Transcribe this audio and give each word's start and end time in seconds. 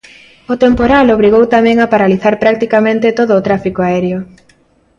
O 0.53 0.55
temporal 0.63 1.05
obrigou 1.15 1.43
tamén 1.55 1.77
a 1.79 1.89
paralizar 1.93 2.35
practicamente 2.43 3.15
todo 3.19 3.31
o 3.35 3.45
tráfico 3.47 3.79
aéreo. 3.83 4.19